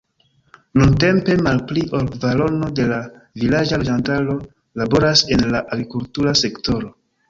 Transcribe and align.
Nuntempe 0.81 1.35
malpli 1.47 1.83
ol 1.99 2.09
kvarono 2.15 2.71
de 2.81 2.87
la 2.95 2.99
vilaĝa 3.45 3.81
loĝantaro 3.85 4.41
laboras 4.85 5.27
en 5.39 5.51
la 5.57 5.67
agrikultura 5.75 6.39
sektoro. 6.47 6.97